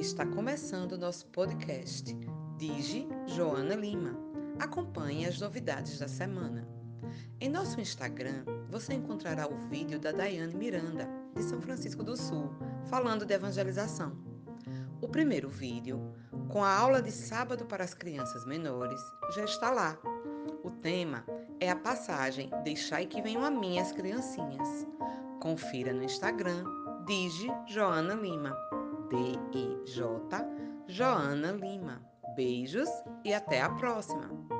Está 0.00 0.24
começando 0.24 0.92
o 0.92 0.98
nosso 0.98 1.26
podcast 1.26 2.16
Digi 2.56 3.06
Joana 3.26 3.74
Lima. 3.74 4.16
Acompanhe 4.58 5.26
as 5.26 5.38
novidades 5.38 5.98
da 5.98 6.08
semana. 6.08 6.66
Em 7.38 7.50
nosso 7.50 7.78
Instagram, 7.78 8.46
você 8.70 8.94
encontrará 8.94 9.46
o 9.46 9.58
vídeo 9.68 10.00
da 10.00 10.10
Daiane 10.10 10.54
Miranda, 10.54 11.06
de 11.36 11.42
São 11.42 11.60
Francisco 11.60 12.02
do 12.02 12.16
Sul, 12.16 12.50
falando 12.88 13.26
de 13.26 13.34
evangelização. 13.34 14.16
O 15.02 15.06
primeiro 15.06 15.50
vídeo, 15.50 16.00
com 16.48 16.64
a 16.64 16.74
aula 16.74 17.02
de 17.02 17.12
sábado 17.12 17.66
para 17.66 17.84
as 17.84 17.92
crianças 17.92 18.46
menores, 18.46 19.00
já 19.34 19.44
está 19.44 19.70
lá. 19.70 19.98
O 20.64 20.70
tema 20.70 21.26
é 21.60 21.68
a 21.68 21.76
passagem 21.76 22.48
Deixai 22.64 23.04
que 23.04 23.20
venham 23.20 23.44
a 23.44 23.50
mim 23.50 23.78
as 23.78 23.92
criancinhas. 23.92 24.86
Confira 25.42 25.92
no 25.92 26.02
Instagram 26.02 26.64
Digi 27.06 27.52
Joana 27.68 28.14
Lima. 28.14 28.56
D-I-J 29.10 30.04
Joana 30.86 31.52
Lima. 31.52 32.00
Beijos 32.36 32.88
e 33.24 33.34
até 33.34 33.60
a 33.60 33.70
próxima! 33.70 34.59